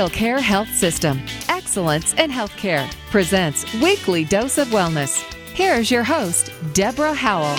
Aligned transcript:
MemorialCare 0.00 0.40
Health 0.40 0.74
System. 0.74 1.20
Excellence 1.50 2.14
in 2.14 2.30
Healthcare 2.30 2.90
presents 3.10 3.70
Weekly 3.82 4.24
Dose 4.24 4.56
of 4.56 4.68
Wellness. 4.68 5.22
Here's 5.52 5.90
your 5.90 6.04
host, 6.04 6.50
Deborah 6.72 7.12
Howell. 7.12 7.54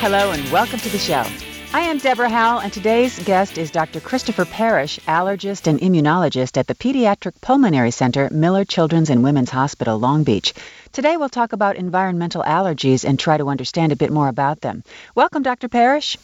Hello 0.00 0.32
and 0.32 0.50
welcome 0.50 0.80
to 0.80 0.88
the 0.88 0.98
show. 0.98 1.22
I 1.72 1.82
am 1.82 1.98
Deborah 1.98 2.28
Howell, 2.28 2.62
and 2.62 2.72
today's 2.72 3.22
guest 3.22 3.56
is 3.56 3.70
Dr. 3.70 4.00
Christopher 4.00 4.44
Parrish, 4.44 4.98
allergist 5.06 5.68
and 5.68 5.78
immunologist 5.78 6.56
at 6.56 6.66
the 6.66 6.74
Pediatric 6.74 7.40
Pulmonary 7.40 7.92
Center, 7.92 8.28
Miller 8.32 8.64
Children's 8.64 9.10
and 9.10 9.22
Women's 9.22 9.50
Hospital, 9.50 9.96
Long 9.96 10.24
Beach. 10.24 10.54
Today 10.90 11.16
we'll 11.16 11.28
talk 11.28 11.52
about 11.52 11.76
environmental 11.76 12.42
allergies 12.42 13.04
and 13.04 13.16
try 13.16 13.36
to 13.36 13.48
understand 13.48 13.92
a 13.92 13.96
bit 13.96 14.10
more 14.10 14.26
about 14.26 14.60
them. 14.60 14.82
Welcome, 15.14 15.44
Dr. 15.44 15.68
Parrish. 15.68 16.16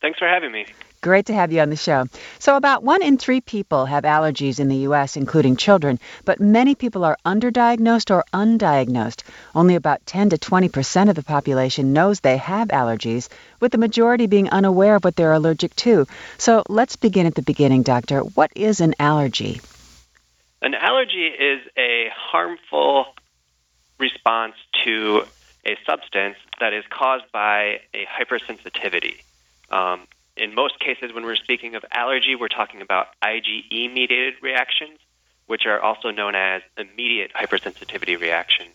Thanks 0.00 0.18
for 0.18 0.26
having 0.26 0.50
me. 0.50 0.66
Great 1.02 1.24
to 1.26 1.32
have 1.32 1.50
you 1.50 1.62
on 1.62 1.70
the 1.70 1.76
show. 1.76 2.04
So, 2.38 2.56
about 2.56 2.82
one 2.82 3.02
in 3.02 3.16
three 3.16 3.40
people 3.40 3.86
have 3.86 4.04
allergies 4.04 4.60
in 4.60 4.68
the 4.68 4.84
U.S., 4.88 5.16
including 5.16 5.56
children, 5.56 5.98
but 6.26 6.40
many 6.40 6.74
people 6.74 7.04
are 7.04 7.16
underdiagnosed 7.24 8.14
or 8.14 8.22
undiagnosed. 8.34 9.22
Only 9.54 9.76
about 9.76 10.04
10 10.04 10.30
to 10.30 10.38
20 10.38 10.68
percent 10.68 11.08
of 11.08 11.16
the 11.16 11.22
population 11.22 11.94
knows 11.94 12.20
they 12.20 12.36
have 12.36 12.68
allergies, 12.68 13.30
with 13.60 13.72
the 13.72 13.78
majority 13.78 14.26
being 14.26 14.50
unaware 14.50 14.96
of 14.96 15.04
what 15.04 15.16
they're 15.16 15.32
allergic 15.32 15.74
to. 15.76 16.06
So, 16.36 16.64
let's 16.68 16.96
begin 16.96 17.24
at 17.24 17.34
the 17.34 17.40
beginning, 17.40 17.82
Doctor. 17.82 18.20
What 18.20 18.50
is 18.54 18.82
an 18.82 18.94
allergy? 18.98 19.62
An 20.60 20.74
allergy 20.74 21.28
is 21.28 21.62
a 21.78 22.10
harmful 22.14 23.06
response 23.98 24.54
to 24.84 25.24
a 25.64 25.78
substance 25.86 26.36
that 26.58 26.74
is 26.74 26.84
caused 26.90 27.24
by 27.32 27.80
a 27.94 28.04
hypersensitivity. 28.04 29.22
Um, 29.70 30.06
in 30.40 30.54
most 30.54 30.80
cases, 30.80 31.12
when 31.12 31.24
we're 31.24 31.36
speaking 31.36 31.74
of 31.74 31.84
allergy, 31.92 32.34
we're 32.34 32.48
talking 32.48 32.80
about 32.80 33.08
IgE 33.22 33.92
mediated 33.92 34.34
reactions, 34.42 34.98
which 35.46 35.66
are 35.66 35.78
also 35.78 36.10
known 36.10 36.34
as 36.34 36.62
immediate 36.78 37.30
hypersensitivity 37.34 38.18
reactions. 38.18 38.74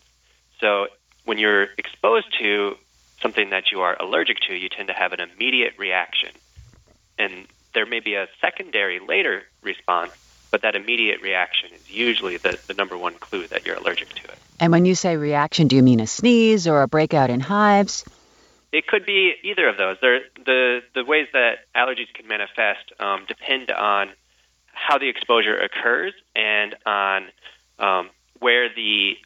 So, 0.60 0.86
when 1.24 1.38
you're 1.38 1.66
exposed 1.76 2.26
to 2.38 2.76
something 3.20 3.50
that 3.50 3.72
you 3.72 3.80
are 3.80 4.00
allergic 4.00 4.38
to, 4.48 4.54
you 4.54 4.68
tend 4.68 4.88
to 4.88 4.94
have 4.94 5.12
an 5.12 5.20
immediate 5.20 5.74
reaction. 5.76 6.30
And 7.18 7.46
there 7.74 7.84
may 7.84 8.00
be 8.00 8.14
a 8.14 8.28
secondary 8.40 9.00
later 9.00 9.42
response, 9.62 10.12
but 10.52 10.62
that 10.62 10.76
immediate 10.76 11.20
reaction 11.20 11.70
is 11.74 11.90
usually 11.90 12.36
the, 12.36 12.58
the 12.68 12.74
number 12.74 12.96
one 12.96 13.14
clue 13.14 13.48
that 13.48 13.66
you're 13.66 13.76
allergic 13.76 14.10
to 14.10 14.24
it. 14.24 14.38
And 14.60 14.70
when 14.70 14.84
you 14.84 14.94
say 14.94 15.16
reaction, 15.16 15.66
do 15.66 15.74
you 15.74 15.82
mean 15.82 15.98
a 15.98 16.06
sneeze 16.06 16.68
or 16.68 16.82
a 16.82 16.88
breakout 16.88 17.28
in 17.28 17.40
hives? 17.40 18.04
It 18.76 18.86
could 18.86 19.06
be 19.06 19.32
either 19.42 19.66
of 19.68 19.78
those. 19.78 19.96
There, 20.02 20.20
the 20.44 20.82
the 20.94 21.02
ways 21.02 21.28
that 21.32 21.60
allergies 21.74 22.12
can 22.12 22.28
manifest 22.28 22.92
um, 23.00 23.24
depend 23.26 23.70
on 23.70 24.10
how 24.66 24.98
the 24.98 25.08
exposure 25.08 25.56
occurs 25.56 26.12
and 26.34 26.74
on 26.84 27.28
um, 27.78 28.10
where 28.38 28.68
the 28.68 29.16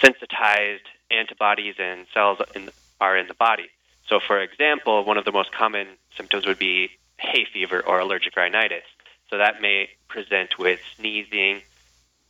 sensitized 0.00 0.82
antibodies 1.12 1.76
and 1.78 2.06
cells 2.12 2.38
in, 2.56 2.70
are 3.00 3.16
in 3.16 3.28
the 3.28 3.34
body. 3.34 3.68
So, 4.08 4.18
for 4.18 4.40
example, 4.40 5.04
one 5.04 5.16
of 5.16 5.24
the 5.24 5.30
most 5.30 5.52
common 5.52 5.86
symptoms 6.16 6.44
would 6.44 6.58
be 6.58 6.90
hay 7.18 7.46
fever 7.52 7.80
or 7.86 8.00
allergic 8.00 8.34
rhinitis. 8.36 8.82
So 9.30 9.38
that 9.38 9.62
may 9.62 9.90
present 10.08 10.58
with 10.58 10.80
sneezing, 10.96 11.62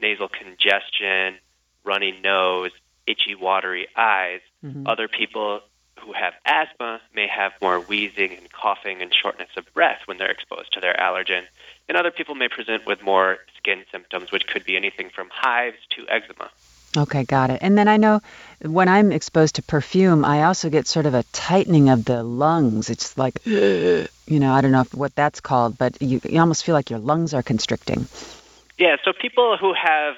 nasal 0.00 0.28
congestion, 0.28 1.36
runny 1.82 2.12
nose, 2.22 2.72
itchy, 3.06 3.34
watery 3.34 3.88
eyes. 3.96 4.40
Mm-hmm. 4.62 4.86
Other 4.86 5.08
people 5.08 5.62
who 6.00 6.12
have 6.12 6.34
asthma 6.44 7.00
may 7.14 7.26
have 7.26 7.52
more 7.60 7.80
wheezing 7.80 8.32
and 8.32 8.50
coughing 8.52 9.02
and 9.02 9.12
shortness 9.14 9.50
of 9.56 9.72
breath 9.74 10.00
when 10.06 10.18
they're 10.18 10.30
exposed 10.30 10.72
to 10.72 10.80
their 10.80 10.94
allergen. 10.94 11.42
And 11.88 11.96
other 11.96 12.10
people 12.10 12.34
may 12.34 12.48
present 12.48 12.86
with 12.86 13.02
more 13.02 13.38
skin 13.56 13.84
symptoms, 13.90 14.32
which 14.32 14.46
could 14.46 14.64
be 14.64 14.76
anything 14.76 15.10
from 15.10 15.28
hives 15.30 15.78
to 15.96 16.06
eczema. 16.08 16.50
Okay, 16.96 17.24
got 17.24 17.50
it. 17.50 17.58
And 17.60 17.76
then 17.76 17.86
I 17.86 17.98
know 17.98 18.20
when 18.62 18.88
I'm 18.88 19.12
exposed 19.12 19.56
to 19.56 19.62
perfume, 19.62 20.24
I 20.24 20.44
also 20.44 20.70
get 20.70 20.86
sort 20.86 21.06
of 21.06 21.14
a 21.14 21.22
tightening 21.32 21.90
of 21.90 22.04
the 22.04 22.22
lungs. 22.22 22.88
It's 22.88 23.16
like, 23.18 23.40
you 23.44 24.08
know, 24.28 24.52
I 24.52 24.60
don't 24.60 24.72
know 24.72 24.84
what 24.94 25.14
that's 25.14 25.40
called, 25.40 25.76
but 25.76 26.00
you, 26.00 26.20
you 26.24 26.40
almost 26.40 26.64
feel 26.64 26.74
like 26.74 26.90
your 26.90 26.98
lungs 26.98 27.34
are 27.34 27.42
constricting. 27.42 28.06
Yeah, 28.78 28.96
so 29.04 29.12
people 29.12 29.56
who 29.60 29.74
have 29.74 30.14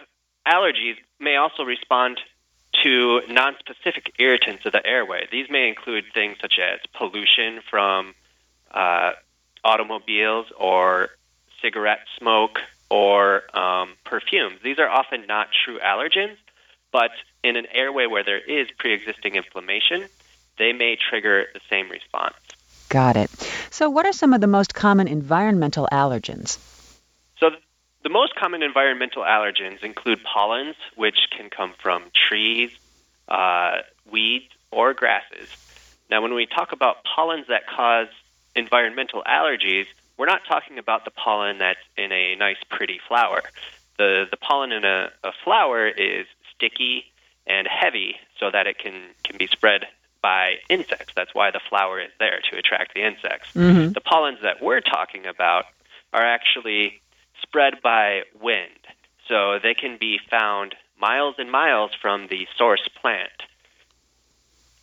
allergies 0.46 0.96
may 1.18 1.36
also 1.36 1.64
respond 1.64 2.20
to 2.82 3.20
nonspecific 3.28 4.12
irritants 4.18 4.64
of 4.66 4.72
the 4.72 4.84
airway. 4.86 5.26
These 5.30 5.50
may 5.50 5.68
include 5.68 6.04
things 6.14 6.36
such 6.40 6.58
as 6.58 6.80
pollution 6.94 7.60
from 7.68 8.14
uh, 8.70 9.12
automobiles 9.64 10.46
or 10.58 11.10
cigarette 11.60 12.00
smoke 12.18 12.60
or 12.88 13.42
um, 13.56 13.90
perfumes. 14.04 14.60
These 14.62 14.78
are 14.78 14.88
often 14.88 15.26
not 15.26 15.48
true 15.64 15.78
allergens, 15.78 16.36
but 16.92 17.10
in 17.42 17.56
an 17.56 17.66
airway 17.72 18.06
where 18.06 18.24
there 18.24 18.38
is 18.38 18.68
pre 18.78 18.92
existing 18.92 19.36
inflammation, 19.36 20.06
they 20.58 20.72
may 20.72 20.96
trigger 20.96 21.46
the 21.54 21.60
same 21.68 21.88
response. 21.90 22.34
Got 22.88 23.16
it. 23.16 23.30
So, 23.70 23.88
what 23.88 24.06
are 24.06 24.12
some 24.12 24.34
of 24.34 24.40
the 24.40 24.48
most 24.48 24.74
common 24.74 25.06
environmental 25.06 25.88
allergens? 25.92 26.58
The 28.02 28.08
most 28.08 28.34
common 28.34 28.62
environmental 28.62 29.22
allergens 29.22 29.82
include 29.82 30.20
pollens, 30.24 30.76
which 30.96 31.28
can 31.36 31.50
come 31.50 31.74
from 31.82 32.04
trees, 32.14 32.70
uh, 33.28 33.78
weeds, 34.10 34.48
or 34.70 34.94
grasses. 34.94 35.48
Now, 36.10 36.22
when 36.22 36.34
we 36.34 36.46
talk 36.46 36.72
about 36.72 37.04
pollens 37.04 37.46
that 37.48 37.66
cause 37.66 38.08
environmental 38.56 39.22
allergies, 39.24 39.86
we're 40.16 40.26
not 40.26 40.42
talking 40.48 40.78
about 40.78 41.04
the 41.04 41.10
pollen 41.10 41.58
that's 41.58 41.80
in 41.96 42.10
a 42.10 42.36
nice, 42.36 42.56
pretty 42.68 43.00
flower. 43.06 43.42
The, 43.98 44.24
the 44.30 44.36
pollen 44.36 44.72
in 44.72 44.84
a, 44.84 45.10
a 45.22 45.32
flower 45.44 45.86
is 45.86 46.26
sticky 46.54 47.04
and 47.46 47.66
heavy 47.66 48.16
so 48.38 48.50
that 48.50 48.66
it 48.66 48.78
can, 48.78 48.94
can 49.24 49.36
be 49.36 49.46
spread 49.46 49.86
by 50.22 50.56
insects. 50.68 51.12
That's 51.14 51.34
why 51.34 51.50
the 51.50 51.60
flower 51.68 52.00
is 52.00 52.10
there 52.18 52.40
to 52.50 52.58
attract 52.58 52.94
the 52.94 53.04
insects. 53.06 53.52
Mm-hmm. 53.54 53.92
The 53.92 54.00
pollens 54.00 54.40
that 54.42 54.62
we're 54.62 54.80
talking 54.80 55.26
about 55.26 55.64
are 56.12 56.24
actually 56.24 57.00
spread 57.42 57.82
by 57.82 58.22
wind. 58.40 58.86
So 59.28 59.58
they 59.62 59.74
can 59.74 59.96
be 59.98 60.18
found 60.30 60.74
miles 61.00 61.36
and 61.38 61.50
miles 61.50 61.92
from 62.00 62.26
the 62.28 62.46
source 62.56 62.88
plant. 63.00 63.30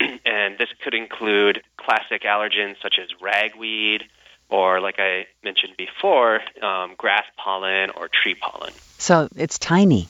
and 0.00 0.58
this 0.58 0.68
could 0.82 0.94
include 0.94 1.62
classic 1.76 2.22
allergens 2.22 2.76
such 2.82 2.98
as 3.00 3.08
ragweed, 3.20 4.04
or 4.48 4.80
like 4.80 4.96
I 4.98 5.26
mentioned 5.44 5.74
before, 5.76 6.40
um, 6.62 6.94
grass 6.96 7.24
pollen 7.36 7.90
or 7.90 8.08
tree 8.08 8.34
pollen. 8.34 8.72
So 8.98 9.28
it's 9.36 9.58
tiny. 9.58 10.08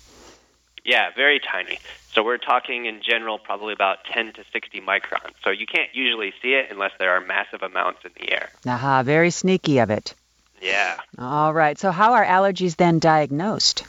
Yeah, 0.85 1.11
very 1.15 1.41
tiny. 1.41 1.79
So 2.13 2.23
we're 2.23 2.39
talking 2.39 2.87
in 2.87 3.03
general 3.03 3.39
probably 3.39 3.75
about 3.75 3.99
10 4.11 4.33
to 4.35 4.45
60 4.53 4.81
microns. 4.81 5.35
So 5.45 5.51
you 5.51 5.67
can't 5.67 5.91
usually 5.93 6.33
see 6.41 6.55
it 6.55 6.69
unless 6.71 6.93
there 6.99 7.11
are 7.11 7.21
massive 7.21 7.63
amounts 7.63 8.01
in 8.05 8.13
the 8.19 8.33
air. 8.33 8.49
Aha, 8.67 9.03
very 9.03 9.31
sneaky 9.31 9.79
of 9.79 9.91
it. 9.91 10.15
Yeah. 10.61 10.99
All 11.19 11.53
right. 11.53 11.79
So 11.79 11.91
how 11.91 12.15
are 12.15 12.25
allergies 12.25 12.77
then 12.77 12.99
diagnosed? 12.99 13.87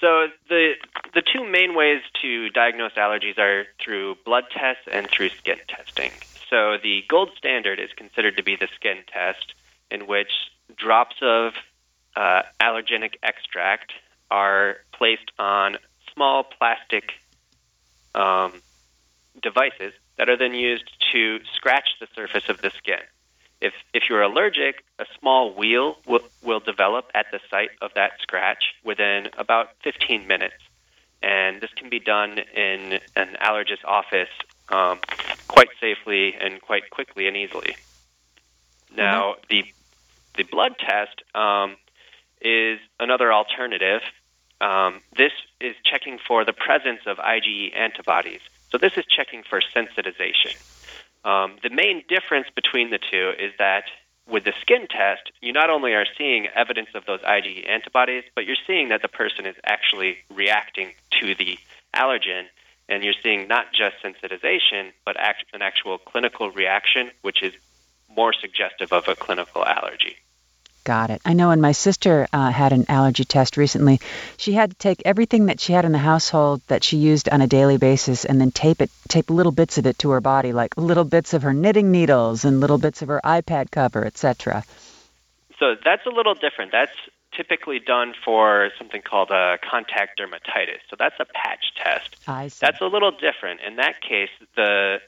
So 0.00 0.26
the 0.48 0.74
the 1.14 1.22
two 1.22 1.48
main 1.48 1.74
ways 1.74 2.02
to 2.22 2.50
diagnose 2.50 2.92
allergies 2.92 3.38
are 3.38 3.64
through 3.82 4.16
blood 4.24 4.44
tests 4.50 4.82
and 4.90 5.08
through 5.08 5.30
skin 5.30 5.58
testing. 5.68 6.10
So 6.50 6.76
the 6.82 7.04
gold 7.08 7.30
standard 7.38 7.80
is 7.80 7.90
considered 7.96 8.36
to 8.36 8.42
be 8.42 8.56
the 8.56 8.68
skin 8.74 8.98
test, 9.12 9.54
in 9.90 10.06
which 10.06 10.32
drops 10.76 11.16
of 11.22 11.54
uh, 12.16 12.42
allergenic 12.60 13.14
extract 13.22 13.92
are 14.30 14.76
placed 14.92 15.30
on 15.38 15.78
small 16.12 16.44
plastic 16.44 17.12
um, 18.14 18.52
devices 19.42 19.92
that 20.16 20.28
are 20.28 20.36
then 20.36 20.54
used 20.54 20.90
to 21.12 21.40
scratch 21.54 21.88
the 22.00 22.06
surface 22.14 22.48
of 22.48 22.60
the 22.60 22.70
skin. 22.70 23.00
If, 23.64 23.72
if 23.94 24.10
you're 24.10 24.20
allergic, 24.20 24.84
a 24.98 25.06
small 25.18 25.54
wheal 25.54 25.96
will, 26.06 26.20
will 26.42 26.60
develop 26.60 27.10
at 27.14 27.24
the 27.32 27.40
site 27.50 27.70
of 27.80 27.94
that 27.94 28.12
scratch 28.20 28.74
within 28.84 29.30
about 29.38 29.70
15 29.82 30.26
minutes. 30.26 30.62
And 31.22 31.62
this 31.62 31.70
can 31.74 31.88
be 31.88 31.98
done 31.98 32.38
in 32.54 33.00
an 33.16 33.36
allergist's 33.40 33.84
office 33.86 34.28
um, 34.68 35.00
quite 35.48 35.70
safely 35.80 36.34
and 36.38 36.60
quite 36.60 36.90
quickly 36.90 37.26
and 37.26 37.38
easily. 37.38 37.74
Now, 38.94 39.32
mm-hmm. 39.32 39.40
the, 39.48 39.64
the 40.36 40.42
blood 40.42 40.76
test 40.78 41.22
um, 41.34 41.76
is 42.42 42.78
another 43.00 43.32
alternative. 43.32 44.02
Um, 44.60 45.00
this 45.16 45.32
is 45.58 45.74
checking 45.90 46.18
for 46.18 46.44
the 46.44 46.52
presence 46.52 47.00
of 47.06 47.16
IgE 47.16 47.74
antibodies. 47.74 48.40
So, 48.70 48.76
this 48.76 48.98
is 48.98 49.06
checking 49.06 49.42
for 49.42 49.62
sensitization. 49.74 50.54
Um, 51.24 51.56
the 51.62 51.70
main 51.70 52.04
difference 52.08 52.48
between 52.54 52.90
the 52.90 52.98
two 52.98 53.32
is 53.38 53.52
that 53.58 53.84
with 54.28 54.44
the 54.44 54.52
skin 54.60 54.86
test, 54.88 55.32
you 55.40 55.52
not 55.52 55.70
only 55.70 55.92
are 55.92 56.06
seeing 56.16 56.46
evidence 56.54 56.88
of 56.94 57.04
those 57.06 57.20
IgE 57.20 57.68
antibodies, 57.68 58.24
but 58.34 58.46
you're 58.46 58.56
seeing 58.66 58.88
that 58.88 59.02
the 59.02 59.08
person 59.08 59.46
is 59.46 59.56
actually 59.64 60.18
reacting 60.30 60.92
to 61.20 61.34
the 61.34 61.58
allergen, 61.94 62.44
and 62.88 63.02
you're 63.04 63.14
seeing 63.22 63.48
not 63.48 63.66
just 63.72 63.96
sensitization, 64.02 64.92
but 65.04 65.16
act- 65.18 65.44
an 65.52 65.62
actual 65.62 65.98
clinical 65.98 66.50
reaction, 66.50 67.10
which 67.22 67.42
is 67.42 67.52
more 68.08 68.32
suggestive 68.32 68.92
of 68.92 69.08
a 69.08 69.14
clinical 69.14 69.64
allergy. 69.64 70.16
Got 70.84 71.08
it. 71.08 71.22
I 71.24 71.32
know 71.32 71.48
when 71.48 71.62
my 71.62 71.72
sister 71.72 72.28
uh, 72.30 72.50
had 72.50 72.74
an 72.74 72.84
allergy 72.90 73.24
test 73.24 73.56
recently, 73.56 74.00
she 74.36 74.52
had 74.52 74.70
to 74.70 74.76
take 74.76 75.00
everything 75.06 75.46
that 75.46 75.58
she 75.58 75.72
had 75.72 75.86
in 75.86 75.92
the 75.92 75.98
household 75.98 76.60
that 76.66 76.84
she 76.84 76.98
used 76.98 77.26
on 77.30 77.40
a 77.40 77.46
daily 77.46 77.78
basis 77.78 78.26
and 78.26 78.38
then 78.38 78.50
tape 78.50 78.82
it, 78.82 78.90
tape 79.08 79.30
little 79.30 79.50
bits 79.50 79.78
of 79.78 79.86
it 79.86 79.98
to 80.00 80.10
her 80.10 80.20
body, 80.20 80.52
like 80.52 80.76
little 80.76 81.04
bits 81.04 81.32
of 81.32 81.42
her 81.42 81.54
knitting 81.54 81.90
needles 81.90 82.44
and 82.44 82.60
little 82.60 82.76
bits 82.76 83.00
of 83.00 83.08
her 83.08 83.20
iPad 83.24 83.70
cover, 83.70 84.04
etc. 84.04 84.62
So 85.58 85.74
that's 85.82 86.04
a 86.04 86.10
little 86.10 86.34
different. 86.34 86.70
That's 86.70 86.92
typically 87.32 87.78
done 87.78 88.12
for 88.22 88.70
something 88.76 89.00
called 89.00 89.30
a 89.30 89.58
contact 89.62 90.20
dermatitis. 90.20 90.80
So 90.90 90.96
that's 90.98 91.16
a 91.18 91.24
patch 91.24 91.72
test. 91.76 92.16
I 92.26 92.48
see. 92.48 92.58
That's 92.60 92.82
a 92.82 92.86
little 92.86 93.10
different. 93.10 93.60
In 93.66 93.76
that 93.76 94.02
case, 94.02 94.30
the 94.54 95.00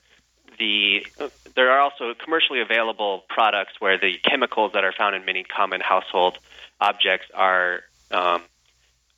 the 0.59 1.07
there 1.55 1.71
are 1.71 1.81
also 1.81 2.15
commercially 2.15 2.61
available 2.61 3.25
products 3.29 3.73
where 3.79 3.99
the 3.99 4.19
chemicals 4.19 4.73
that 4.75 4.85
are 4.85 4.93
found 4.93 5.17
in 5.17 5.25
many 5.25 5.43
common 5.43 5.81
household 5.81 6.39
objects 6.81 7.27
are 7.35 7.81
um, 8.11 8.43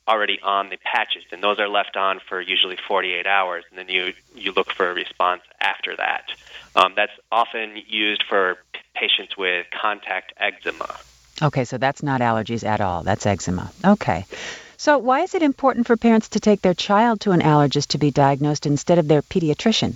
already 0.07 0.39
on 0.41 0.69
the 0.69 0.77
patches, 0.77 1.23
and 1.31 1.43
those 1.43 1.59
are 1.59 1.67
left 1.67 1.95
on 1.95 2.19
for 2.27 2.41
usually 2.41 2.77
48 2.87 3.27
hours, 3.27 3.63
and 3.69 3.77
then 3.77 3.89
you 3.89 4.13
you 4.35 4.51
look 4.51 4.71
for 4.71 4.89
a 4.89 4.93
response 4.93 5.41
after 5.61 5.95
that. 5.95 6.31
Um, 6.75 6.93
that's 6.95 7.11
often 7.31 7.77
used 7.87 8.23
for 8.27 8.57
patients 8.95 9.37
with 9.37 9.67
contact 9.69 10.33
eczema. 10.37 10.97
Okay, 11.41 11.63
so 11.63 11.77
that's 11.77 12.03
not 12.03 12.21
allergies 12.21 12.65
at 12.65 12.81
all. 12.81 13.03
That's 13.03 13.25
eczema. 13.25 13.71
Okay. 13.85 14.25
So, 14.77 14.97
why 14.97 15.21
is 15.21 15.35
it 15.35 15.41
important 15.41 15.87
for 15.87 15.97
parents 15.97 16.29
to 16.29 16.39
take 16.39 16.61
their 16.61 16.73
child 16.73 17.21
to 17.21 17.31
an 17.31 17.41
allergist 17.41 17.87
to 17.87 17.97
be 17.97 18.11
diagnosed 18.11 18.65
instead 18.65 18.97
of 18.97 19.07
their 19.07 19.21
pediatrician? 19.21 19.95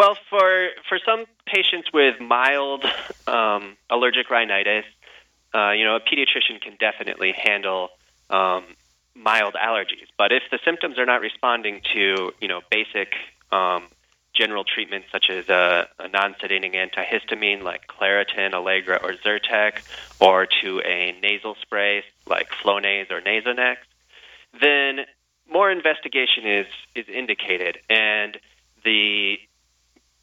Well, 0.00 0.16
for 0.30 0.68
for 0.88 0.98
some 1.04 1.26
patients 1.44 1.92
with 1.92 2.18
mild 2.22 2.86
um, 3.26 3.76
allergic 3.90 4.30
rhinitis, 4.30 4.86
uh, 5.54 5.72
you 5.72 5.84
know, 5.84 5.96
a 5.96 6.00
pediatrician 6.00 6.58
can 6.58 6.78
definitely 6.80 7.32
handle 7.36 7.90
um, 8.30 8.64
mild 9.14 9.56
allergies. 9.62 10.08
But 10.16 10.32
if 10.32 10.44
the 10.50 10.58
symptoms 10.64 10.98
are 10.98 11.04
not 11.04 11.20
responding 11.20 11.82
to, 11.92 12.32
you 12.40 12.48
know, 12.48 12.62
basic 12.70 13.12
um, 13.52 13.88
general 14.32 14.64
treatments 14.64 15.08
such 15.12 15.28
as 15.28 15.50
a, 15.50 15.86
a 15.98 16.08
non-sedating 16.08 16.74
antihistamine 16.74 17.62
like 17.62 17.86
Claritin, 17.86 18.54
Allegra, 18.54 18.98
or 19.02 19.12
Zyrtec, 19.12 19.82
or 20.18 20.46
to 20.62 20.80
a 20.80 21.14
nasal 21.20 21.56
spray 21.60 22.04
like 22.26 22.48
Flonase 22.64 23.10
or 23.10 23.20
Nasonex, 23.20 23.76
then 24.62 25.00
more 25.46 25.70
investigation 25.70 26.46
is 26.46 26.66
is 26.94 27.06
indicated, 27.06 27.76
and 27.90 28.38
the 28.82 29.38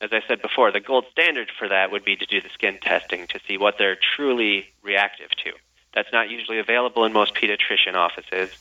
as 0.02 0.12
I 0.14 0.22
said 0.28 0.42
before, 0.42 0.72
the 0.72 0.80
gold 0.80 1.06
standard 1.12 1.50
for 1.58 1.68
that 1.70 1.92
would 1.92 2.06
be 2.06 2.16
to 2.16 2.26
do 2.26 2.42
the 2.42 2.50
skin 2.50 2.78
testing 2.82 3.28
to 3.28 3.40
see 3.48 3.58
what 3.58 3.78
they're 3.78 3.98
truly 4.16 4.68
reactive 4.84 5.30
to. 5.44 5.52
That's 5.94 6.12
not 6.14 6.30
usually 6.30 6.60
available 6.60 7.06
in 7.06 7.14
most 7.14 7.34
pediatrician 7.34 7.96
offices. 7.96 8.52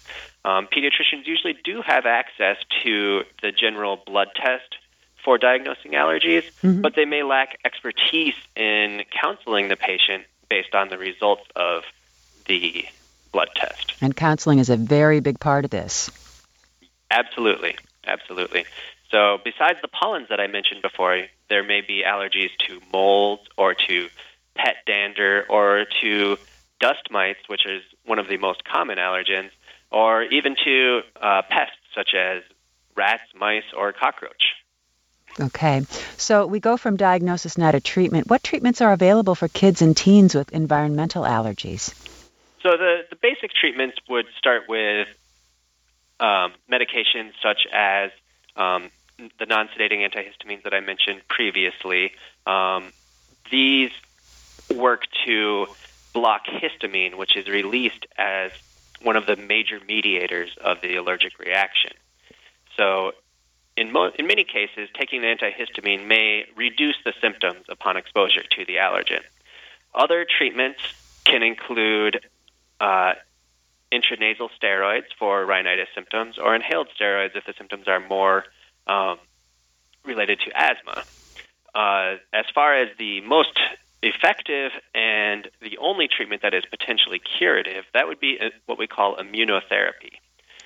Um, 0.45 0.69
pediatricians 0.69 1.27
usually 1.27 1.55
do 1.65 1.83
have 1.83 2.07
access 2.07 2.57
to 2.83 3.25
the 3.43 3.53
general 3.53 3.97
blood 4.07 4.29
test 4.35 4.77
for 5.23 5.37
diagnosing 5.37 5.93
allergies, 5.93 6.45
mm-hmm. 6.63 6.81
but 6.81 6.95
they 6.95 7.05
may 7.05 7.23
lack 7.23 7.59
expertise 7.65 8.37
in 8.55 9.03
counseling 9.11 9.69
the 9.69 9.77
patient 9.77 10.25
based 10.49 10.75
on 10.75 10.89
the 10.89 10.97
results 10.97 11.43
of 11.57 11.85
the 12.47 12.87
blood 13.33 13.49
test. 13.55 13.93
And 14.01 14.17
counseling 14.17 14.61
is 14.61 14.71
a 14.71 14.77
very 14.77 15.21
big 15.21 15.39
part 15.41 15.65
of 15.65 15.71
this. 15.71 16.11
Absolutely, 17.11 17.77
absolutely. 18.07 18.65
So, 19.11 19.39
besides 19.45 19.79
the 19.83 19.89
pollens 19.89 20.29
that 20.31 20.41
I 20.41 20.47
mentioned 20.47 20.83
before, 20.83 21.27
there 21.49 21.63
may 21.63 21.81
be 21.81 22.03
allergies 22.05 22.51
to 22.67 22.81
mold 22.93 23.41
or 23.57 23.75
to 23.75 24.09
pet 24.57 24.77
dander 24.87 25.45
or 25.49 25.87
to 26.03 26.37
dust 26.81 27.11
mites, 27.11 27.41
which 27.47 27.67
is 27.67 27.83
one 28.05 28.19
of 28.19 28.29
the 28.29 28.37
most 28.37 28.65
common 28.65 28.99
allergens, 28.99 29.51
or 29.91 30.25
even 30.25 30.57
to 30.65 31.03
uh, 31.21 31.43
pests 31.49 31.77
such 31.95 32.15
as 32.15 32.43
rats, 32.97 33.23
mice, 33.35 33.65
or 33.77 33.93
cockroach. 33.93 34.55
Okay, 35.39 35.83
so 36.17 36.47
we 36.47 36.61
go 36.61 36.77
from 36.77 36.97
diagnosis 36.97 37.59
now 37.59 37.71
to 37.71 37.81
treatment. 37.81 38.29
What 38.29 38.43
treatments 38.43 38.81
are 38.81 38.93
available 38.93 39.35
for 39.35 39.49
kids 39.49 39.83
and 39.83 39.95
teens 39.97 40.35
with 40.35 40.53
environmental 40.53 41.25
allergies? 41.25 41.95
So 42.63 42.71
the, 42.77 43.03
the 43.11 43.17
basic 43.17 43.53
treatments 43.53 43.99
would 44.09 44.27
start 44.39 44.63
with 44.69 45.09
um, 46.19 46.53
medications 46.71 47.33
such 47.43 47.67
as 47.71 48.11
um, 48.57 48.91
the 49.39 49.47
non-sedating 49.47 50.09
antihistamines 50.09 50.63
that 50.65 50.75
I 50.75 50.81
mentioned 50.81 51.23
previously. 51.29 52.13
Um, 52.47 52.93
these 53.51 53.91
work 54.75 55.03
to 55.25 55.67
block 56.13 56.47
histamine, 56.47 57.17
which 57.17 57.37
is 57.37 57.47
released 57.49 58.07
as 58.19 58.51
one 59.03 59.17
of 59.17 59.27
the 59.27 59.37
major 59.37 59.81
mediators 59.87 60.51
of 60.63 60.81
the 60.81 60.97
allergic 60.97 61.39
reaction. 61.39 61.93
So, 62.77 63.13
in, 63.77 63.93
mo- 63.93 64.13
in 64.19 64.27
many 64.27 64.45
cases, 64.45 64.89
taking 64.95 65.21
the 65.21 65.29
antihistamine 65.29 66.07
may 66.07 66.47
reduce 66.57 66.97
the 67.05 67.13
symptoms 67.21 67.67
upon 67.69 67.97
exposure 67.97 68.43
to 68.43 68.65
the 68.65 68.77
allergen. 68.77 69.23
Other 69.95 70.25
treatments 70.25 70.81
can 71.25 71.43
include 71.43 72.21
uh, 72.81 73.15
intranasal 73.97 74.49
steroids 74.61 75.07
for 75.19 75.45
rhinitis 75.45 75.89
symptoms 75.95 76.39
or 76.39 76.55
inhaled 76.55 76.89
steroids 76.99 77.37
if 77.37 77.45
the 77.47 77.55
symptoms 77.57 77.89
are 77.89 78.01
more 78.01 78.45
um, 78.87 79.19
related 80.05 80.41
to 80.41 80.51
asthma. 80.55 81.05
Uh, 81.75 82.17
as 82.33 82.45
far 82.55 82.75
as 82.75 82.89
the 82.99 83.21
most 83.23 83.59
effective 84.03 84.73
and 84.95 85.49
the 85.61 85.79
only 85.79 86.09
treatment 86.09 86.43
that 86.43 86.55
is 86.55 86.65
potentially 86.71 87.19
curative, 87.19 87.85
that 87.93 88.07
would 88.07 88.21
be 88.21 88.39
uh, 88.41 88.51
what 88.67 88.79
we 88.79 88.87
call 88.87 89.17
immunotherapy. 89.17 90.15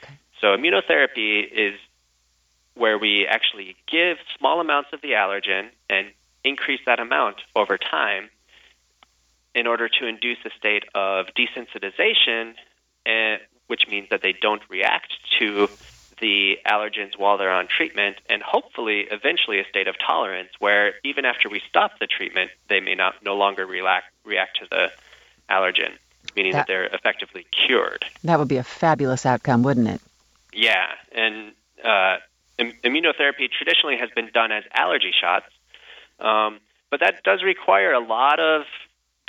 Okay. 0.02 0.14
So, 0.40 0.48
immunotherapy 0.48 1.44
is 1.50 1.74
where 2.74 2.98
we 2.98 3.26
actually 3.26 3.76
give 3.90 4.18
small 4.38 4.60
amounts 4.60 4.90
of 4.92 5.00
the 5.00 5.10
allergen 5.10 5.68
and 5.88 6.08
increase 6.44 6.80
that 6.86 7.00
amount 7.00 7.36
over 7.54 7.76
time 7.76 8.30
in 9.54 9.66
order 9.66 9.88
to 9.88 10.06
induce 10.06 10.38
a 10.44 10.50
state 10.56 10.84
of 10.94 11.26
desensitization, 11.36 12.54
uh, 13.06 13.36
which 13.66 13.86
means 13.88 14.08
that 14.10 14.22
they 14.22 14.32
don't 14.32 14.62
react 14.68 15.12
to 15.38 15.68
the 16.20 16.58
allergens 16.66 17.18
while 17.18 17.38
they're 17.38 17.50
on 17.50 17.66
treatment, 17.66 18.16
and 18.28 18.42
hopefully, 18.42 19.06
eventually, 19.10 19.58
a 19.58 19.64
state 19.64 19.88
of 19.88 19.96
tolerance 19.98 20.50
where 20.58 20.94
even 21.02 21.24
after 21.24 21.48
we 21.48 21.62
stop 21.68 21.98
the 21.98 22.06
treatment, 22.06 22.50
they 22.68 22.80
may 22.80 22.94
not 22.94 23.14
no 23.22 23.36
longer 23.36 23.66
react, 23.66 24.06
react 24.24 24.58
to 24.60 24.66
the 24.70 24.92
allergen, 25.48 25.92
meaning 26.36 26.52
that, 26.52 26.58
that 26.58 26.66
they're 26.66 26.84
effectively 26.86 27.46
cured. 27.50 28.04
That 28.24 28.38
would 28.38 28.48
be 28.48 28.58
a 28.58 28.62
fabulous 28.62 29.24
outcome, 29.24 29.62
wouldn't 29.62 29.88
it? 29.88 30.00
Yeah, 30.52 30.86
and 31.12 31.52
uh, 31.82 32.16
Im- 32.58 32.72
immunotherapy 32.84 33.50
traditionally 33.50 33.96
has 33.96 34.10
been 34.14 34.30
done 34.32 34.52
as 34.52 34.64
allergy 34.74 35.12
shots, 35.18 35.46
um, 36.18 36.60
but 36.90 37.00
that 37.00 37.22
does 37.24 37.42
require 37.42 37.92
a 37.92 38.00
lot 38.00 38.40
of 38.40 38.64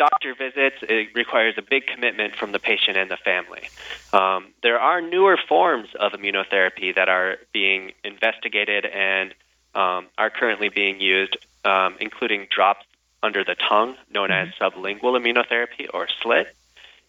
doctor 0.02 0.34
visits. 0.34 0.78
It 0.82 1.10
requires 1.14 1.56
a 1.60 1.62
big 1.62 1.86
commitment 1.86 2.36
from 2.36 2.54
the 2.54 2.58
patient 2.58 2.98
and 2.98 3.12
the 3.12 3.18
family. 3.18 3.70
Um, 4.12 4.48
there 4.64 4.80
are 4.80 5.00
newer 5.00 5.38
forms 5.38 5.90
of 6.00 6.14
immunotherapy 6.14 6.96
that 6.96 7.08
are 7.08 7.38
being 7.54 7.92
investigated 8.04 8.84
and 8.88 9.36
um, 9.76 10.08
are 10.18 10.32
currently 10.32 10.70
being 10.70 11.00
used, 11.00 11.38
um, 11.66 11.98
including 12.00 12.48
drops 12.50 12.86
under 13.22 13.44
the 13.44 13.54
tongue, 13.54 13.96
known 14.12 14.30
mm-hmm. 14.30 14.50
as 14.50 14.56
sublingual 14.56 15.14
immunotherapy 15.20 15.88
or 15.94 16.08
SLIT. 16.24 16.48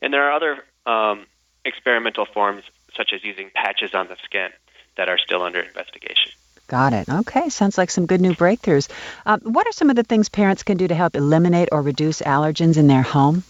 And 0.03 0.13
there 0.13 0.25
are 0.25 0.33
other 0.33 0.63
um, 0.85 1.25
experimental 1.65 2.27
forms, 2.27 2.63
such 2.95 3.15
as 3.15 3.25
using 3.25 3.49
patches 3.55 3.95
on 3.95 4.09
the 4.09 4.17
skin, 4.23 4.51
that 4.99 5.09
are 5.09 5.17
still 5.17 5.43
under 5.43 5.61
investigation. 5.61 6.33
Got 6.73 6.95
it. 6.95 7.07
Okay, 7.07 7.51
sounds 7.51 7.77
like 7.77 7.91
some 7.91 8.07
good 8.07 8.23
new 8.23 8.33
breakthroughs. 8.33 8.89
Um, 9.27 9.41
what 9.41 9.67
are 9.67 9.73
some 9.73 9.91
of 9.91 9.97
the 9.97 10.05
things 10.05 10.31
parents 10.31 10.63
can 10.63 10.79
do 10.79 10.89
to 10.89 10.95
help 10.95 11.15
eliminate 11.15 11.69
or 11.71 11.83
reduce 11.83 12.23
allergens 12.23 12.79
in 12.79 12.87
their 12.87 13.03
home? 13.03 13.45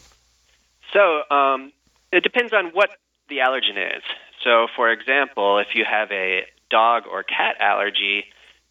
So 0.92 1.22
um, 1.30 1.70
it 2.10 2.24
depends 2.24 2.52
on 2.52 2.72
what 2.72 2.90
the 3.28 3.36
allergen 3.36 3.96
is. 3.96 4.02
So, 4.42 4.66
for 4.74 4.90
example, 4.90 5.58
if 5.58 5.76
you 5.76 5.84
have 5.88 6.10
a 6.10 6.46
dog 6.68 7.04
or 7.06 7.22
cat 7.22 7.54
allergy, 7.60 8.24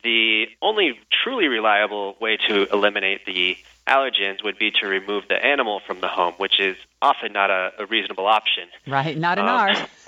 the 0.04 0.46
only 0.62 1.00
truly 1.24 1.48
reliable 1.48 2.16
way 2.20 2.38
to 2.48 2.72
eliminate 2.72 3.26
the 3.26 3.58
allergens 3.88 4.44
would 4.44 4.58
be 4.58 4.72
to 4.72 4.88
remove 4.88 5.28
the 5.28 5.44
animal 5.44 5.82
from 5.86 6.02
the 6.02 6.08
home, 6.08 6.34
which 6.38 6.60
is 6.60 6.78
often 7.02 7.34
not 7.34 7.50
a, 7.50 7.72
a 7.80 7.86
reasonable 7.86 8.28
option. 8.28 8.70
Right, 8.88 9.18
not 9.18 9.38
in 9.38 9.46
um, 9.46 9.50
ours. 9.50 9.78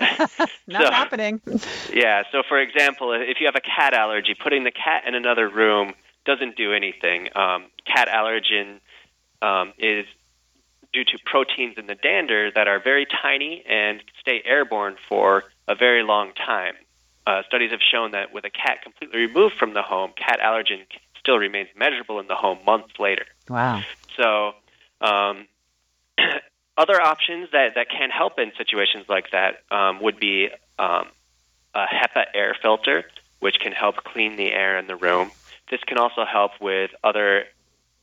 not 0.66 0.82
so, 0.82 0.90
happening. 0.90 1.40
Yeah, 1.92 2.22
so 2.32 2.42
for 2.48 2.60
example, 2.60 3.12
if 3.12 3.40
you 3.40 3.46
have 3.46 3.56
a 3.56 3.60
cat 3.60 3.94
allergy, 3.94 4.34
putting 4.34 4.64
the 4.64 4.72
cat 4.72 5.04
in 5.06 5.14
another 5.14 5.48
room 5.48 5.94
doesn't 6.24 6.56
do 6.56 6.72
anything. 6.72 7.28
Um, 7.36 7.66
cat 7.84 8.08
allergen 8.08 8.80
um, 9.42 9.72
is 9.78 10.06
due 10.92 11.04
to 11.04 11.18
proteins 11.24 11.76
in 11.76 11.86
the 11.86 11.96
dander 11.96 12.50
that 12.52 12.68
are 12.68 12.80
very 12.80 13.06
tiny 13.06 13.64
and 13.68 14.00
stay 14.20 14.40
airborne 14.44 14.96
for 15.08 15.44
a 15.68 15.74
very 15.74 16.02
long 16.02 16.32
time. 16.32 16.74
Uh, 17.26 17.42
studies 17.46 17.70
have 17.70 17.80
shown 17.80 18.10
that 18.10 18.32
with 18.34 18.44
a 18.44 18.50
cat 18.50 18.82
completely 18.82 19.20
removed 19.20 19.54
from 19.58 19.72
the 19.72 19.82
home, 19.82 20.12
cat 20.16 20.38
allergen 20.40 20.84
still 21.18 21.38
remains 21.38 21.68
measurable 21.76 22.20
in 22.20 22.26
the 22.26 22.34
home 22.34 22.58
months 22.66 22.92
later. 22.98 23.24
Wow. 23.48 23.82
So, 24.16 24.52
um, 25.00 25.46
other 26.76 27.00
options 27.00 27.48
that, 27.52 27.76
that 27.76 27.88
can 27.88 28.10
help 28.10 28.38
in 28.38 28.52
situations 28.58 29.06
like 29.08 29.30
that 29.30 29.62
um, 29.70 30.02
would 30.02 30.18
be 30.18 30.48
um, 30.78 31.06
a 31.74 31.86
HEPA 31.86 32.26
air 32.34 32.54
filter, 32.60 33.04
which 33.40 33.58
can 33.58 33.72
help 33.72 33.96
clean 34.04 34.36
the 34.36 34.52
air 34.52 34.78
in 34.78 34.86
the 34.86 34.96
room. 34.96 35.30
This 35.70 35.80
can 35.86 35.98
also 35.98 36.24
help 36.24 36.52
with 36.60 36.90
other 37.02 37.44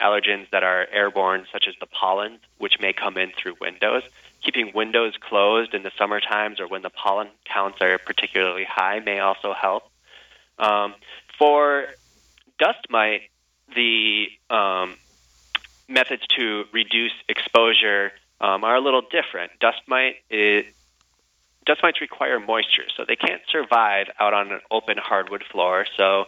allergens 0.01 0.50
that 0.51 0.63
are 0.63 0.88
airborne, 0.92 1.46
such 1.51 1.66
as 1.68 1.75
the 1.80 1.86
pollen, 1.86 2.40
which 2.58 2.80
may 2.80 2.92
come 2.92 3.18
in 3.18 3.32
through 3.38 3.56
windows. 3.62 4.04
Keeping 4.44 4.72
windows 4.74 5.14
closed 5.20 5.74
in 5.74 5.84
the 5.84 5.92
summer 5.98 6.20
times 6.20 6.60
or 6.60 6.68
when 6.68 6.82
the 6.82 6.90
pollen 6.90 7.30
counts 7.46 7.80
are 7.82 7.98
particularly 7.98 8.64
high 8.64 9.00
may 9.00 9.20
also 9.20 9.54
help. 9.54 9.84
Um, 10.58 10.96
for 11.38 11.88
dust 12.60 12.88
mite, 12.90 13.30
the 13.76 14.28
um, 14.50 14.96
methods 15.88 16.24
to 16.38 16.66
reduce 16.72 17.14
exposure 17.28 18.12
um, 18.40 18.64
are 18.64 18.76
a 18.76 18.82
little 18.82 19.02
different. 19.02 19.52
Dust 19.60 19.82
mite 19.88 20.16
is, 20.30 20.66
dust 21.66 21.82
mites 21.84 22.02
require 22.02 22.40
moisture, 22.40 22.86
so 22.96 23.06
they 23.08 23.16
can't 23.16 23.42
survive 23.52 24.08
out 24.20 24.34
on 24.34 24.52
an 24.52 24.62
open 24.72 24.98
hardwood 24.98 25.44
floor. 25.52 25.86
So 25.98 26.26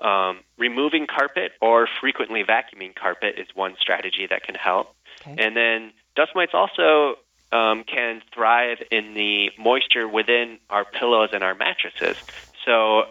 um, 0.00 0.40
removing 0.58 1.06
carpet 1.06 1.52
or 1.60 1.88
frequently 2.00 2.42
vacuuming 2.42 2.94
carpet 2.94 3.38
is 3.38 3.48
one 3.54 3.76
strategy 3.78 4.26
that 4.28 4.42
can 4.42 4.54
help. 4.54 4.94
Okay. 5.20 5.36
And 5.38 5.56
then 5.56 5.92
dust 6.16 6.32
mites 6.34 6.52
also 6.54 7.16
um, 7.52 7.84
can 7.84 8.22
thrive 8.32 8.78
in 8.90 9.14
the 9.14 9.50
moisture 9.58 10.06
within 10.06 10.58
our 10.68 10.84
pillows 10.84 11.30
and 11.32 11.42
our 11.42 11.54
mattresses. 11.54 12.16
So 12.64 13.04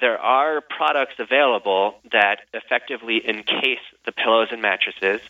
there 0.00 0.18
are 0.18 0.60
products 0.60 1.14
available 1.18 1.96
that 2.10 2.40
effectively 2.52 3.26
encase 3.26 3.78
the 4.04 4.12
pillows 4.12 4.48
and 4.50 4.60
mattresses 4.60 5.20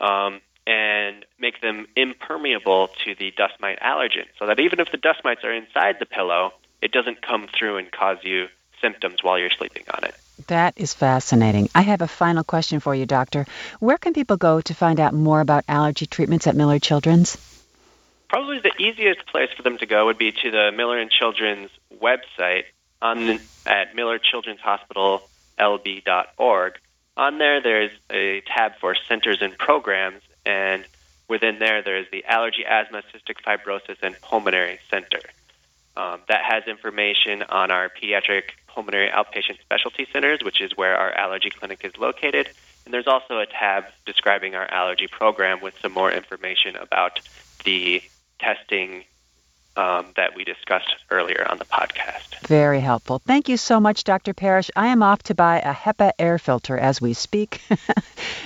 um, 0.00 0.40
and 0.66 1.24
make 1.38 1.60
them 1.60 1.86
impermeable 1.96 2.88
to 3.04 3.14
the 3.14 3.30
dust 3.32 3.54
mite 3.60 3.78
allergen, 3.80 4.24
so 4.38 4.46
that 4.46 4.58
even 4.58 4.80
if 4.80 4.90
the 4.90 4.96
dust 4.96 5.20
mites 5.24 5.44
are 5.44 5.52
inside 5.52 5.96
the 5.98 6.06
pillow, 6.06 6.52
it 6.80 6.92
doesn't 6.92 7.20
come 7.22 7.46
through 7.56 7.76
and 7.76 7.90
cause 7.90 8.18
you 8.22 8.46
symptoms 8.80 9.22
while 9.22 9.38
you're 9.38 9.50
sleeping 9.50 9.84
on 9.94 10.04
it. 10.04 10.14
That 10.48 10.74
is 10.76 10.94
fascinating. 10.94 11.68
I 11.74 11.82
have 11.82 12.00
a 12.00 12.08
final 12.08 12.42
question 12.42 12.80
for 12.80 12.94
you, 12.94 13.06
Doctor. 13.06 13.46
Where 13.80 13.98
can 13.98 14.12
people 14.12 14.36
go 14.36 14.60
to 14.60 14.74
find 14.74 14.98
out 14.98 15.14
more 15.14 15.40
about 15.40 15.64
allergy 15.68 16.06
treatments 16.06 16.46
at 16.46 16.56
Miller 16.56 16.78
Children's? 16.78 17.36
Probably 18.32 18.58
the 18.60 18.72
easiest 18.78 19.26
place 19.26 19.50
for 19.54 19.62
them 19.62 19.76
to 19.76 19.84
go 19.84 20.06
would 20.06 20.16
be 20.16 20.32
to 20.32 20.50
the 20.50 20.72
Miller 20.74 20.98
and 20.98 21.10
Children's 21.10 21.68
website 22.00 22.64
on 23.02 23.38
at 23.66 23.94
millerchildren'shospitallb.org. 23.94 26.78
On 27.18 27.36
there, 27.36 27.60
there's 27.60 27.90
a 28.08 28.40
tab 28.40 28.78
for 28.80 28.96
centers 29.06 29.42
and 29.42 29.58
programs, 29.58 30.22
and 30.46 30.86
within 31.28 31.58
there, 31.58 31.82
there's 31.82 32.10
the 32.10 32.24
Allergy, 32.24 32.64
Asthma, 32.64 33.02
Cystic 33.12 33.42
Fibrosis, 33.46 33.98
and 34.02 34.18
Pulmonary 34.22 34.78
Center. 34.88 35.20
Um, 35.94 36.20
that 36.28 36.42
has 36.42 36.64
information 36.66 37.42
on 37.42 37.70
our 37.70 37.90
pediatric 37.90 38.44
pulmonary 38.66 39.10
outpatient 39.10 39.60
specialty 39.60 40.06
centers, 40.10 40.42
which 40.42 40.62
is 40.62 40.74
where 40.74 40.96
our 40.96 41.12
allergy 41.12 41.50
clinic 41.50 41.84
is 41.84 41.98
located. 41.98 42.48
And 42.86 42.94
there's 42.94 43.06
also 43.06 43.40
a 43.40 43.46
tab 43.46 43.84
describing 44.06 44.54
our 44.54 44.64
allergy 44.70 45.06
program 45.06 45.60
with 45.60 45.78
some 45.82 45.92
more 45.92 46.10
information 46.10 46.76
about 46.76 47.20
the 47.64 48.02
testing 48.42 49.04
um, 49.76 50.06
that 50.16 50.36
we 50.36 50.44
discussed 50.44 50.94
earlier 51.10 51.46
on 51.48 51.58
the 51.58 51.64
podcast. 51.64 52.46
Very 52.46 52.80
helpful. 52.80 53.20
Thank 53.20 53.48
you 53.48 53.56
so 53.56 53.80
much, 53.80 54.04
Dr. 54.04 54.34
Parrish. 54.34 54.70
I 54.76 54.88
am 54.88 55.02
off 55.02 55.22
to 55.24 55.34
buy 55.34 55.60
a 55.60 55.72
HEPA 55.72 56.12
air 56.18 56.38
filter 56.38 56.76
as 56.76 57.00
we 57.00 57.14
speak. 57.14 57.62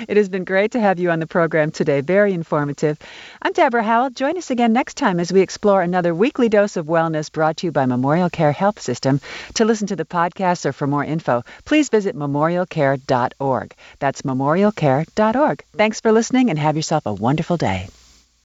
it 0.09 0.17
has 0.17 0.29
been 0.29 0.45
great 0.45 0.73
to 0.73 0.81
have 0.81 1.00
you 1.00 1.11
on 1.11 1.19
the 1.19 1.26
program 1.26 1.73
today. 1.73 2.00
Very 2.00 2.33
informative. 2.33 2.99
I'm 3.43 3.53
Deborah 3.53 3.83
Howell. 3.83 4.11
Join 4.11 4.37
us 4.38 4.50
again 4.50 4.73
next 4.73 4.97
time 4.97 5.19
as 5.19 5.33
we 5.33 5.41
explore 5.41 5.83
another 5.83 6.15
weekly 6.15 6.49
dose 6.49 6.76
of 6.76 6.87
wellness 6.87 7.33
brought 7.33 7.57
to 7.59 7.67
you 7.67 7.73
by 7.73 7.87
Memorial 7.87 8.31
Care 8.31 8.53
Health 8.53 8.81
System. 8.81 9.21
To 9.55 9.65
listen 9.65 9.88
to 9.88 9.97
the 9.97 10.05
podcast 10.05 10.65
or 10.65 10.73
for 10.73 10.87
more 10.87 11.05
info, 11.05 11.43
please 11.65 11.88
visit 11.88 12.15
memorialcare.org. 12.15 13.75
That's 13.99 14.23
memorialcare.org. 14.23 15.65
Thanks 15.76 16.00
for 16.00 16.12
listening 16.12 16.50
and 16.50 16.59
have 16.59 16.76
yourself 16.76 17.07
a 17.07 17.15
wonderful 17.15 17.57
day. 17.57 17.88